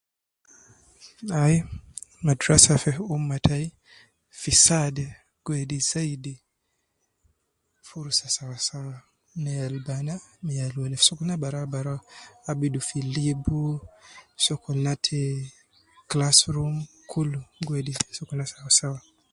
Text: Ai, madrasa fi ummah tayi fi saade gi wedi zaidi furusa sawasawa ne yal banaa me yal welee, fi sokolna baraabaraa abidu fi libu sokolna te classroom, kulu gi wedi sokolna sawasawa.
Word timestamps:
Ai, 1.41 1.55
madrasa 2.25 2.73
fi 2.83 2.91
ummah 3.15 3.41
tayi 3.45 3.67
fi 4.39 4.51
saade 4.65 5.05
gi 5.43 5.49
wedi 5.55 5.77
zaidi 5.89 6.33
furusa 7.87 8.25
sawasawa 8.35 8.95
ne 9.41 9.51
yal 9.59 9.75
banaa 9.87 10.23
me 10.43 10.51
yal 10.59 10.73
welee, 10.81 10.99
fi 11.01 11.05
sokolna 11.09 11.41
baraabaraa 11.43 12.05
abidu 12.49 12.79
fi 12.87 12.97
libu 13.15 13.59
sokolna 14.45 14.91
te 15.05 15.19
classroom, 16.11 16.75
kulu 17.11 17.39
gi 17.65 17.71
wedi 17.73 17.93
sokolna 18.17 18.45
sawasawa. 18.51 18.99